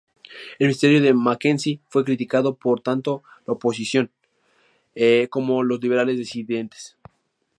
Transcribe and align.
El 0.57 0.65
ministerio 0.65 0.99
de 0.99 1.13
Mackenzie 1.13 1.79
fue 1.87 2.03
criticado 2.03 2.57
tanto 2.83 3.19
por 3.19 3.23
la 3.45 3.53
oposición, 3.53 4.09
como 5.29 5.61
los 5.61 5.79
liberales 5.79 6.17
disidentes. 6.17 6.97